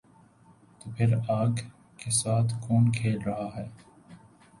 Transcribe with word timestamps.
تو 0.79 0.89
پھر 0.97 1.13
آگ 1.29 1.53
کے 1.97 2.11
ساتھ 2.11 2.53
کون 2.67 2.91
کھیل 2.91 3.17
رہا 3.25 3.47
ہے؟ 3.55 3.67